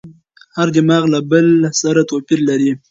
هر 0.57 0.67
دماغ 0.77 1.03
له 1.13 1.19
بل 1.31 1.47
سره 1.81 2.01
توپیر 2.09 2.39
لري. 2.49 2.71